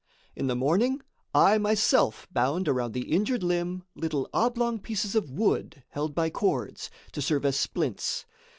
In 0.35 0.47
the 0.47 0.55
morning, 0.55 0.99
I 1.31 1.59
myself 1.59 2.27
bound 2.31 2.67
around 2.67 2.93
the 2.95 3.11
injured 3.13 3.43
limb 3.43 3.83
little 3.93 4.27
oblong 4.33 4.79
pieces 4.79 5.13
of 5.13 5.29
wood, 5.29 5.83
held 5.89 6.15
by 6.15 6.31
cords, 6.31 6.89
to 7.11 7.21
serve 7.21 7.45
as 7.45 7.55
splints. 7.55 8.25